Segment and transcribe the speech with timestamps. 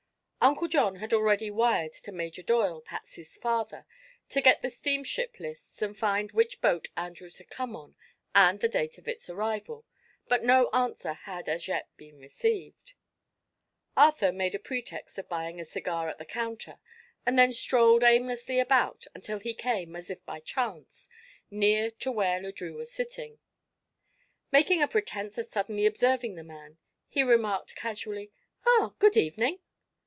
[0.43, 3.85] Uncle John had already wired to Major Doyle, Patsy's father,
[4.29, 7.93] to get the steamship lists and find which boat Andrews had come on
[8.33, 9.85] and the date of its arrival,
[10.27, 12.93] but no answer had as yet been received.
[13.95, 16.79] Arthur made a pretext of buying a cigar at the counter
[17.23, 21.07] and then strolled aimlessly about until he came, as if by chance,
[21.51, 23.37] near to where Le Drieux was sitting.
[24.51, 28.31] Making a pretense of suddenly observing the man, he remarked casually:
[28.65, 29.59] "Ah, good evening."